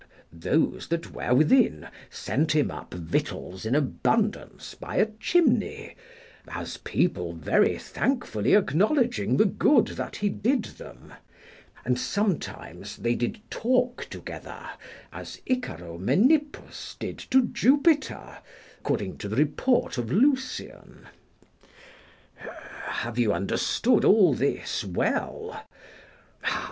Those 0.33 0.87
that 0.87 1.11
were 1.13 1.31
within 1.35 1.87
sent 2.09 2.55
him 2.55 2.71
up 2.71 2.95
victuals 2.95 3.67
in 3.67 3.75
abundance 3.75 4.73
by 4.73 4.95
a 4.95 5.11
chimney, 5.19 5.95
as 6.47 6.77
people 6.77 7.33
very 7.33 7.77
thankfully 7.77 8.55
acknowledging 8.55 9.37
the 9.37 9.45
good 9.45 9.89
that 9.89 10.15
he 10.15 10.27
did 10.27 10.63
them. 10.65 11.13
And 11.85 11.99
sometimes 11.99 12.97
they 12.97 13.13
did 13.13 13.41
talk 13.51 14.07
together 14.09 14.71
as 15.13 15.39
Icaromenippus 15.47 16.95
did 16.97 17.19
to 17.29 17.43
Jupiter, 17.45 18.39
according 18.79 19.19
to 19.19 19.27
the 19.29 19.35
report 19.35 19.99
of 19.99 20.11
Lucian. 20.11 21.05
Have 22.37 23.19
you 23.19 23.31
understood 23.33 24.03
all 24.03 24.33
this 24.33 24.83
well? 24.83 25.61